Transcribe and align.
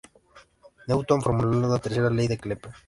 Newton 0.87 1.19
reformuló 1.21 1.67
la 1.69 1.77
tercera 1.77 2.09
ley 2.09 2.27
de 2.27 2.39
Kepler. 2.39 2.73